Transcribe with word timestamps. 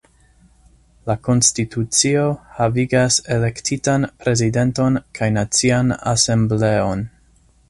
La 1.09 1.15
konstitucio 1.27 2.23
havigas 2.61 3.19
elektitan 3.37 4.09
Prezidenton 4.25 4.99
kaj 5.21 5.33
Nacian 5.39 5.99
Asembleon. 6.15 7.11